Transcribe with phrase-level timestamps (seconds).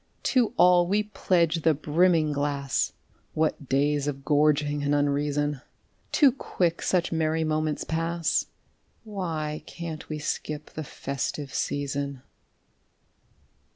[0.23, 2.93] _)To all we pledge the brimming glass!
[3.35, 5.61] (What days of gorging and unreason!)
[6.11, 8.47] Too quick such merry moments pass
[9.05, 12.23] (_Why can't we skip the "festive season"?